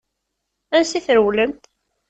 [0.77, 1.63] Ansa i trewlemt?